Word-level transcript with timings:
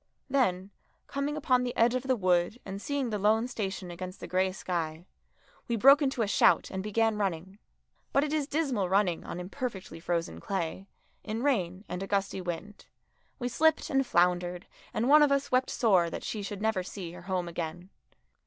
Then, 0.31 0.71
coming 1.05 1.37
upon 1.37 1.61
the 1.61 1.77
edge 1.77 1.93
of 1.93 2.01
the 2.01 2.15
wood 2.15 2.59
and 2.65 2.81
seeing 2.81 3.11
the 3.11 3.19
lone 3.19 3.47
station 3.47 3.91
against 3.91 4.19
the 4.19 4.25
grey 4.25 4.51
sky, 4.51 5.05
we 5.67 5.75
broke 5.75 6.01
into 6.01 6.23
a 6.23 6.27
shout 6.27 6.71
and 6.71 6.81
began 6.81 7.19
running. 7.19 7.59
But 8.11 8.23
it 8.23 8.33
is 8.33 8.47
dismal 8.47 8.89
running 8.89 9.23
on 9.23 9.39
imperfectly 9.39 9.99
frozen 9.99 10.39
clay, 10.39 10.87
in 11.23 11.43
rain 11.43 11.85
and 11.87 12.01
a 12.01 12.07
gusty 12.07 12.41
wind. 12.41 12.87
We 13.37 13.47
slipped 13.47 13.91
and 13.91 14.03
floundered, 14.03 14.65
and 14.91 15.07
one 15.07 15.21
of 15.21 15.31
us 15.31 15.51
wept 15.51 15.69
sore 15.69 16.09
that 16.09 16.23
she 16.23 16.41
should 16.41 16.63
never 16.63 16.81
see 16.81 17.11
her 17.11 17.21
home 17.21 17.47
again. 17.47 17.91